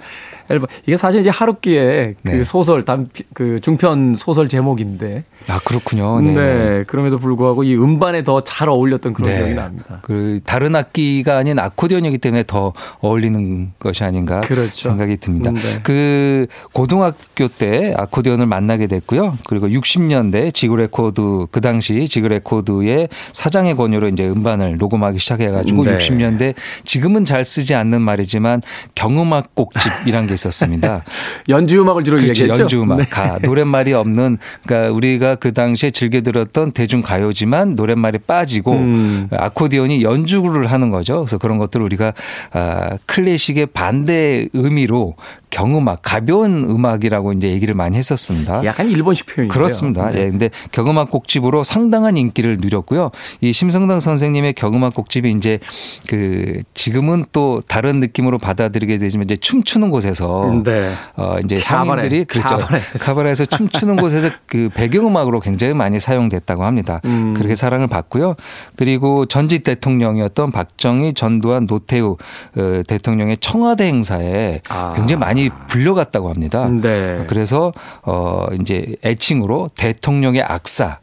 [0.51, 0.67] 앨범.
[0.85, 2.43] 이게 사실 이제 하루키의 그 네.
[2.43, 5.23] 소설 단 그 중편 소설 제목인데.
[5.47, 6.21] 아 그렇군요.
[6.21, 6.33] 네.
[6.33, 6.83] 네.
[6.85, 9.99] 그럼에도 불구하고 이 음반에 더 잘 어울렸던 그런 기억이 납니다.
[10.01, 14.89] 그 다른 악기가 아닌 아코디언이기 때문에 더 어울리는 것이 아닌가 그렇죠.
[14.89, 15.51] 생각이 듭니다.
[15.51, 15.59] 네.
[15.83, 19.37] 그 고등학교 때 아코디언을 만나게 됐고요.
[19.47, 25.97] 그리고 60년대 지구 레코드 그 당시 지구 레코드의 사장의 권유로 이제 음반을 녹음하기 시작해가지고 네.
[25.97, 28.61] 60년대 지금은 잘 쓰지 않는 말이지만
[28.95, 31.03] 경음악 곡집이란 게 있었습니다.
[31.49, 32.43] 연주 음악을 주로 그렇죠.
[32.43, 32.61] 얘기했죠.
[32.61, 32.97] 연주 음악.
[32.97, 33.05] 네.
[33.05, 39.27] 가, 노랫말이 없는 그러니까 우리가 그 당시에 즐겨 들었던 대중 가요지만 노랫말이 빠지고 음.
[39.31, 41.17] 아코디언이 연주를 하는 거죠.
[41.17, 42.13] 그래서 그런 것들을 우리가
[42.51, 45.15] 아, 클래식의 반대 의미로
[45.51, 48.63] 경음악, 가벼운 음악이라고 이제 얘기를 많이 했었습니다.
[48.63, 49.53] 약간 일본식 표현이에요.
[49.53, 50.09] 그렇습니다.
[50.09, 50.21] 네.
[50.21, 50.29] 예.
[50.29, 53.11] 근데 경음악 곡집으로 상당한 인기를 누렸고요.
[53.41, 55.59] 이 심성당 선생님의 경음악 곡집이 이제
[56.07, 60.20] 그 지금은 또 다른 느낌으로 받아들이게 되지만 이제 춤추는 곳에서
[60.63, 60.93] 네.
[61.15, 62.57] 어 이제 성인들이 그렇죠.
[62.99, 63.45] 카바레에서.
[63.45, 66.99] 춤추는 곳에서 그 배경음악으로 굉장히 많이 사용됐다고 합니다.
[67.05, 67.33] 음.
[67.33, 68.35] 그렇게 사랑을 받고요.
[68.75, 72.17] 그리고 전직 대통령이었던 박정희, 전두환, 노태우
[72.57, 74.93] 어, 대통령의 청와대 행사에 아.
[74.95, 76.67] 굉장히 많이 불려갔다고 합니다.
[76.69, 77.25] 네.
[77.27, 80.99] 그래서 어 이제 애칭으로 대통령의 악사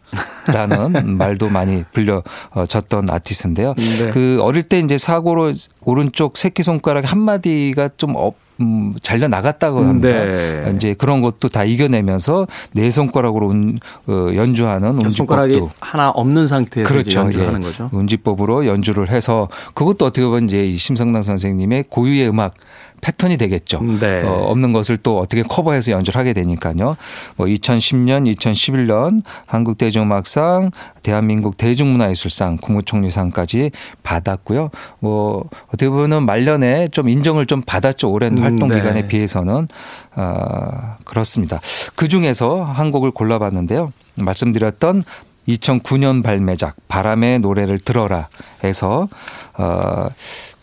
[0.47, 3.75] 라는 말도 많이 불려졌던 아티스트인데요.
[3.75, 4.11] 네.
[4.11, 5.53] 그 어릴 때 이제 사고로
[5.83, 10.09] 오른쪽 새끼 손가락 한 마디가 좀 업, 음, 잘려 나갔다고 합니다.
[10.09, 10.73] 네.
[10.75, 16.89] 이제 그런 것도 다 이겨내면서 네 손가락으로 운, 어, 연주하는 손가락이 운지법도 하나 없는 상태에서
[16.89, 17.21] 그렇죠.
[17.21, 17.47] 연주를 예.
[17.47, 17.89] 하는 거죠.
[17.93, 22.55] 운지법으로 연주를 해서 그것도 어떻게 보면 이제 이 심성락 선생님의 고유의 음악
[23.01, 23.81] 패턴이 되겠죠.
[24.01, 24.23] 네.
[24.23, 26.97] 어, 없는 것을 또 어떻게 커버해서 연주를 하게 되니까요.
[27.37, 30.71] 뭐 2010년, 2011년 한국 대중음악상,
[31.03, 33.71] 대한민국 대중문화예술상, 국무총리상까지
[34.03, 34.71] 받았고요.
[34.99, 38.11] 뭐 어떻게 보면 말년에 좀 인정을 좀 받았죠.
[38.11, 38.77] 오랜 음, 활동 네.
[38.77, 39.69] 기간에 비해서는
[40.17, 41.61] 어, 그렇습니다.
[41.95, 43.93] 그 중에서 한 곡을 골라봤는데요.
[44.17, 45.03] 말씀드렸던
[45.49, 48.29] 2009년 발매작 바람의 노래를 들어라
[48.63, 49.09] 해서
[49.57, 50.09] 어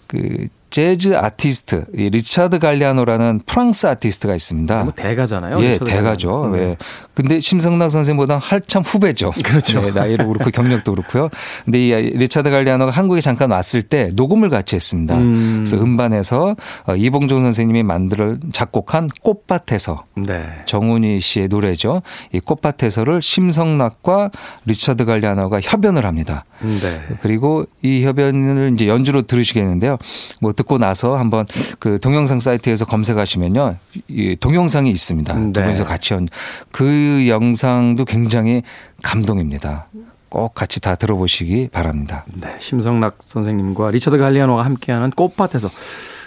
[0.07, 4.83] 그 재즈 아티스트 이 리차드 갈리아노라는 프랑스 아티스트가 있습니다.
[4.83, 5.63] 뭐 대가잖아요.
[5.63, 6.51] 예, 대가죠.
[6.57, 6.75] 예.
[7.13, 9.31] 근데 심성락 선생보다 한참 후배죠.
[9.41, 9.79] 그렇죠.
[9.79, 11.29] 네, 나이도 그렇고 경력도 그렇고요.
[11.63, 15.15] 근데 이 리차드 갈리아노가 한국에 잠깐 왔을 때 녹음을 같이 했습니다.
[15.15, 15.63] 음.
[15.65, 16.57] 그래서 음반에서
[16.87, 20.57] 어, 이봉조 선생님이 만들어 작곡한 꽃밭에서 네.
[20.65, 22.01] 정훈희 씨의 노래죠.
[22.33, 24.29] 이 꽃밭에서를 심성락과
[24.65, 26.43] 리차드 갈리아노가 협연을 합니다.
[26.59, 27.15] 네.
[27.21, 29.97] 그리고 이 협연을 이제 연주로 들으시겠는데요.
[30.41, 31.45] 뭐 듣고 나서 한번
[31.79, 33.77] 그 동영상 사이트에서 검색하시면요.
[34.07, 35.33] 이 동영상이 있습니다.
[35.33, 35.61] 두 네.
[35.63, 36.27] 분이서 같이 연.
[36.71, 38.63] 그 영상도 굉장히
[39.01, 39.87] 감동입니다.
[40.29, 42.25] 꼭 같이 다 들어보시기 바랍니다.
[42.33, 42.55] 네.
[42.59, 45.69] 심성락 선생님과 리처드 갈리아노가 함께하는 꽃밭에서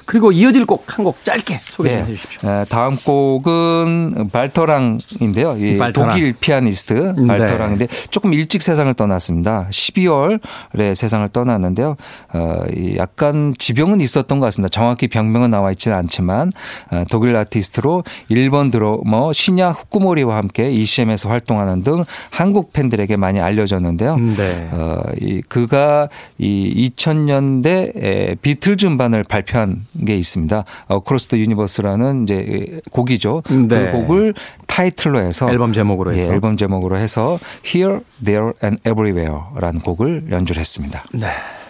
[0.09, 2.03] 그리고 이어질 곡 한 곡 짧게 소개 좀 네.
[2.03, 2.49] 해주십시오.
[2.49, 5.57] 어, 다음 곡은 발터랑인데요.
[5.59, 6.11] 이 발터랑.
[6.15, 7.27] 독일 피아니스트 네.
[7.27, 9.67] 발터랑인데 조금 일찍 세상을 떠났습니다.
[9.71, 11.97] 12월에 세상을 떠났는데요.
[12.33, 14.71] 어, 이 약간 지병은 있었던 것 같습니다.
[14.71, 16.53] 정확히 병명은 나와 있지는 않지만
[16.91, 24.17] 어, 독일 아티스트로 일본 드러머 신야 후쿠모리와 함께 ECM에서 활동하는 등 한국 팬들에게 많이 알려졌는데요.
[24.17, 24.69] 네.
[24.73, 30.65] 어, 이 그가 이 2000년대 비틀즈 음반을 발표한 게 있습니다.
[30.89, 33.43] 어, Across the Universe라는 이제 곡이죠.
[33.69, 33.91] 네.
[33.91, 34.35] 그 곡을
[34.67, 36.31] 타이틀로 해서 앨범 제목으로 해서.
[36.31, 41.03] 예, 앨범 제목으로 해서 Here, There and Everywhere라는 곡을 연주를 했습니다.
[41.15, 41.27] 네.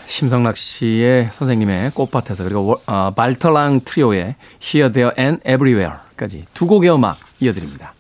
[0.07, 6.67] 심성락 씨의 선생님의 꽃밭에서 그리고 워- 어, 발터 랑 트리오의 Here, There and Everywhere까지 두
[6.67, 7.93] 곡의 음악 이어드립니다.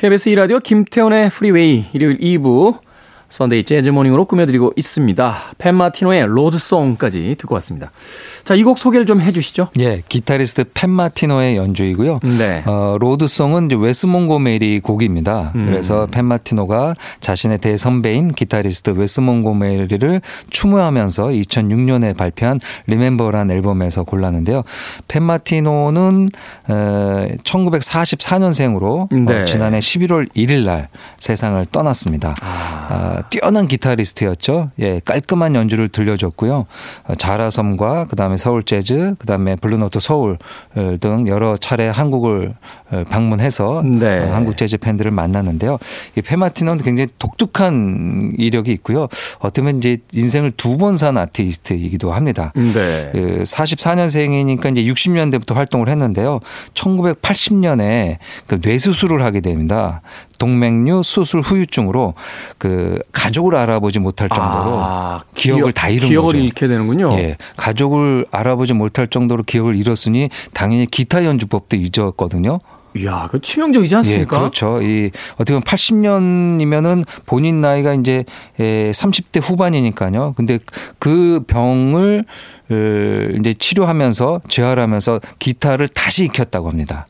[0.00, 2.78] KBS 2라디오 김태훈의 프리웨이 일요일 2부
[3.30, 5.36] Sunday Jazz Morning으로 꾸며드리고 있습니다.
[5.58, 7.90] 팻 마티노의 Road Song까지 듣고 왔습니다.
[8.44, 9.68] 자, 이 곡 소개를 좀 해주시죠.
[9.78, 12.20] 예, 기타리스트 팻 마티노의 연주이고요.
[12.38, 12.62] 네.
[12.66, 15.52] 어, Road Song은 이제 웨스 몽고메리 곡입니다.
[15.54, 15.66] 음.
[15.66, 24.62] 그래서 팻 마티노가 자신의 대선배인 기타리스트 웨스 몽고메리를 추모하면서 2006년에 발표한 Remember라는 앨범에서 골랐는데요.
[25.08, 26.28] 팻 마티노는
[26.68, 29.44] 어, 1944년생으로 네.
[29.44, 30.88] 지난해 11월 1일 날
[31.18, 32.34] 세상을 떠났습니다.
[32.42, 34.70] 아, 뛰어난 기타리스트였죠.
[34.80, 36.66] 예, 깔끔한 연주를 들려줬고요.
[37.04, 40.38] 어, 자라섬과 그다음에 서울 재즈, 그다음에 블루노트 서울
[40.74, 42.54] 어, 등 여러 차례 한국을
[42.90, 44.20] 어, 방문해서 네.
[44.20, 45.78] 어, 한국 재즈 팬들을 만났는데요.
[46.16, 49.08] 이 팻 마티노는 굉장히 독특한 이력이 있고요.
[49.38, 52.52] 어떻게 보면 이제 인생을 두 번 산 아티스트이기도 합니다.
[52.54, 53.10] 네.
[53.12, 56.40] 그 44년생이니까 이제 60년대부터 활동을 했는데요.
[56.74, 60.00] 1980년에 그 뇌수술을 하게 됩니다.
[60.38, 62.14] 동맥류 수술 후유증으로
[62.58, 66.38] 그 가족을 알아보지 못할 정도로 아, 기억을 기억- 다 잃은 기억을 거죠.
[66.44, 67.12] 잃게 되는군요.
[67.14, 72.60] 예, 가족을 알아보지 못할 정도로 기억을 잃었으니 당연히 기타 연주법도 잊었거든요.
[72.96, 74.38] 이야, 그 치명적이지 예, 않습니까?
[74.40, 74.82] 그렇죠.
[74.82, 78.24] 이 어떻게 보면 80년이면은 본인 나이가 이제
[78.58, 80.34] 에, 30대 후반이니까요.
[80.36, 80.58] 근데
[80.98, 82.24] 그 병을
[82.70, 82.74] 어,
[83.38, 87.06] 이제 치료하면서 재활하면서 기타를 다시 익혔다고 합니다.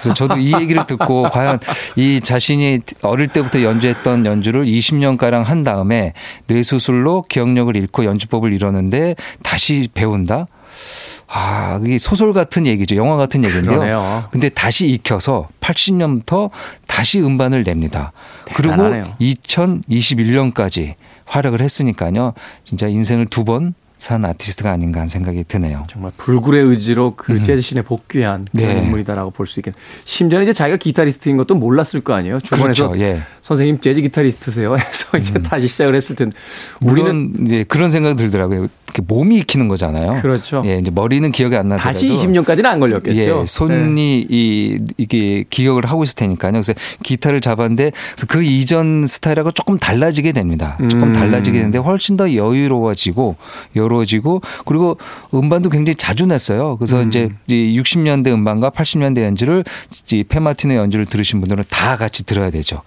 [0.00, 1.58] 그래서 저도 이 얘기를 듣고 과연
[1.96, 6.12] 이 자신이 어릴 때부터 연주했던 연주를 20년가량 한 다음에
[6.46, 10.46] 뇌수술로 기억력을 잃고 연주법을 잃었는데 다시 배운다?
[11.26, 12.96] 아, 이게 소설 같은 얘기죠.
[12.96, 13.78] 영화 같은 얘기인데요.
[13.78, 14.24] 그러네요.
[14.30, 16.50] 근데 다시 익혀서 80년부터
[16.86, 18.12] 다시 음반을 냅니다.
[18.44, 19.02] 대단하네요.
[19.04, 20.94] 그리고 2021년까지
[21.26, 22.34] 활약을 했으니까요.
[22.64, 25.82] 진짜 인생을 두 번 산 아티스트가 아닌가 하는 생각이 드네요.
[25.88, 28.74] 정말 불굴의 의지로 그 재즈신에 복귀한 그런 음.
[28.74, 28.82] 네.
[28.82, 29.80] 인물이다라고 볼 수 있겠네요.
[30.04, 32.40] 심지어는 이제 자기가 기타리스트인 것도 몰랐을 거 아니에요.
[32.40, 33.02] 주변에서 그렇죠.
[33.02, 33.22] 예.
[33.40, 36.36] 선생님 재즈 기타리스트세요 해서 이제 다시 시작을 했을 텐데
[36.82, 38.68] 우리는 이제 그런 생각이 들더라고요.
[39.06, 40.20] 몸이 익히는 거잖아요.
[40.22, 40.62] 그렇죠.
[40.66, 43.40] 예, 이제 머리는 기억이 안 나더라도 다시 20년까지는 안 걸렸겠죠.
[43.40, 46.52] 예, 손이 이 이게 기억을 하고 있을 테니까요.
[46.52, 50.78] 그래서 기타를 잡았는데 그래서 그 이전 스타일하고 조금 달라지게 됩니다.
[50.90, 51.12] 조금 음.
[51.12, 53.36] 달라지게 되는데 훨씬 더 여유로워지고
[53.76, 54.98] 여 로워지고 그리고
[55.32, 56.76] 음반도 굉장히 자주 냈어요.
[56.76, 57.08] 그래서 음.
[57.08, 59.64] 이제 이 60년대 음반과 80년대 연주를
[60.12, 62.82] 이 페마티노 연주를 들으신 분들은 다 같이 들어야 되죠.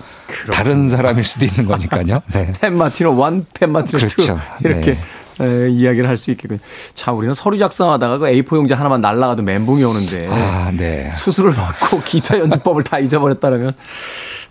[0.52, 2.22] 다른 사람일 수도 있는 거니까요.
[2.34, 2.52] 네.
[2.60, 4.40] 펜 마티노 1, 펜 마티노 2 그렇죠.
[4.64, 5.00] 이렇게 네.
[5.40, 6.60] 에, 이야기를 할 수 있겠군요.
[6.96, 11.12] 참 우리는 서류 작성하다가 그 A4 용지 하나만 날라가도 멘붕이 오는데 아, 네.
[11.12, 13.74] 수술을 받고 기타 연주법을 다 잊어버렸다면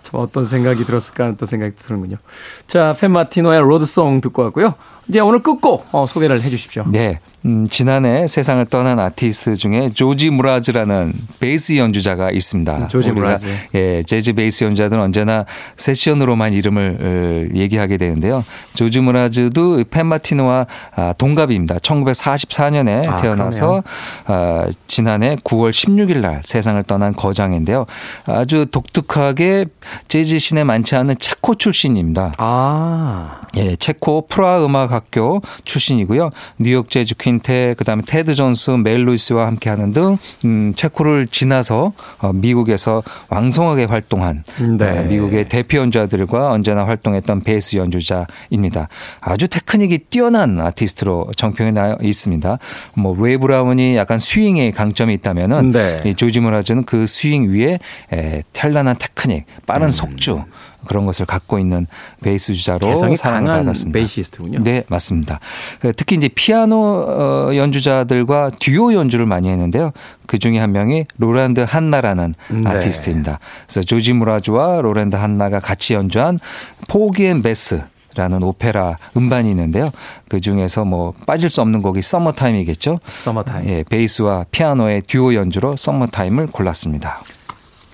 [0.06, 2.16] 참 어떤 생각이 들었을까 하는 또 생각이 드는군요.
[2.68, 4.74] 자, 팻 마티노의 Road Song 듣고 왔고요.
[5.08, 6.84] 이제 오늘 끝곡 어, 소개를 해 주십시오.
[6.88, 7.20] 네.
[7.44, 12.88] 음, 지난해 세상을 떠난 아티스트 중에 조지 무라즈라는 베이스 연주자가 있습니다.
[12.88, 13.46] 조지 무라즈.
[13.76, 15.44] 예, 재즈 베이스 연주자들은 언제나
[15.76, 18.44] 세션으로만 이름을 어, 얘기하게 되는데요.
[18.74, 20.66] 조지 무라즈도 팻 마티노와
[20.96, 21.76] 아, 동갑입니다.
[21.76, 23.84] 1944년에 아, 태어나서
[24.24, 27.86] 아, 지난해 9월 16일 날 세상을 떠난 거장인데요.
[28.26, 29.66] 아주 독특하게
[30.09, 32.35] 재즈 신에 많지 않은 체코 출신입니다.
[32.38, 36.30] 아, 예, 체코 프라하 음악 학교 출신이고요.
[36.59, 42.32] 뉴욕 재즈 퀸텟, 그다음에 태드 존스, 멜 루이스와 함께 하는 등 음, 체코를 지나서 어,
[42.32, 44.44] 미국에서 왕성하게 활동한
[44.78, 44.98] 네.
[44.98, 48.88] 어, 미국의 대표 연주자들과 언제나 활동했던 베이스 연주자입니다.
[49.20, 52.59] 아주 테크닉이 뛰어난 아티스트로 정평이 나 있습니다.
[52.96, 56.00] 뭐 레이 브라운이 약간 스윙에 강점이 있다면은 네.
[56.04, 57.78] 이 조지 무라즈는 그 스윙 위에
[58.12, 59.44] 에, 찬란한 테크닉,
[59.76, 60.44] 빠른 속주
[60.86, 61.86] 그런 것을 갖고 있는
[62.22, 63.98] 베이스 주자로 사랑을 받았습니다.
[63.98, 64.62] 베이시스트군요.
[64.62, 65.40] 네, 맞습니다.
[65.80, 69.92] 그 특히 이제 피아노 어, 연주자들과 듀오 연주를 많이 했는데요.
[70.26, 72.70] 그 중에 한 명이 롤랜드 한나라는 네.
[72.70, 73.38] 아티스트입니다.
[73.66, 76.38] 그래서 조지 무라즈와 롤랜드 한나가 같이 연주한
[76.88, 79.90] Porgy and Bess라는 오페라 음반이 있는데요.
[80.30, 83.00] 그 중에서 뭐 빠질 수 없는 곡이 Summertime이겠죠.
[83.06, 83.68] Summertime.
[83.68, 87.20] 예, 베이스와 피아노의 듀오 연주로 Summertime을 골랐습니다.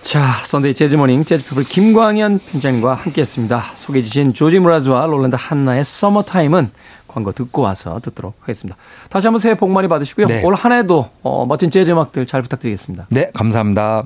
[0.03, 3.61] 자, Sunday Jazz Morning 재즈피플 김광현 편집장님과 함께했습니다.
[3.75, 6.69] 소개해 주신 조지 무라즈와 롤랜드 한나의 Summertime은
[7.07, 8.77] 광고 듣고 와서 듣도록 하겠습니다.
[9.09, 10.27] 다시 한번 새해 복 많이 받으시고요.
[10.27, 10.41] 네.
[10.43, 13.07] 올 한 해도 어, 멋진 재즈 음악들 잘 부탁드리겠습니다.
[13.09, 14.03] 네, 감사합니다.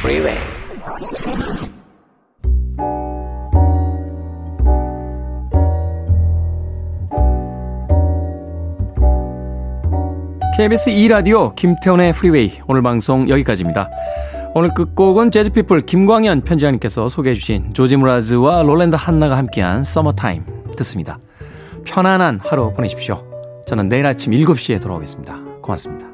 [0.00, 0.51] Freeway.
[10.62, 13.90] KBS 2라디오 김태훈의 프리웨이 오늘 방송 여기까지입니다.
[14.54, 20.44] 오늘 끝곡은 재즈피플 김광현 편집장님께서 소개해 주신 조지 무라즈와 롤랜드 한나가 함께한 서머타임
[20.76, 21.18] 듣습니다.
[21.84, 23.24] 편안한 하루 보내십시오.
[23.66, 25.36] 저는 내일 아침 7시에 돌아오겠습니다.
[25.62, 26.11] 고맙습니다.